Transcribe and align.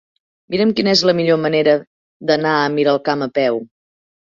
Mira'm 0.53 0.71
quina 0.79 0.91
és 0.93 1.03
la 1.09 1.15
millor 1.19 1.39
manera 1.43 1.77
d'anar 2.33 2.57
a 2.63 2.73
Miralcamp 2.79 3.29
a 3.29 3.31
peu. 3.39 3.65